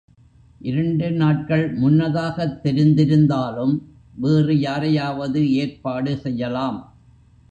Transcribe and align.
இரண்டு 0.61 1.11
நாட்கள் 1.11 1.73
முன்னதாகத் 1.73 2.59
தெரிந்திருந்தாலும் 2.63 3.75
வேறு 4.15 4.59
யாரையாவது 4.59 5.51
ஏற்பாடு 5.53 6.17
செய்யலாம். 6.17 6.79